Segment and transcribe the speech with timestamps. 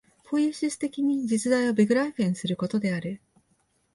[0.23, 3.21] ポイエシス的に実在をベグライフェンすることである。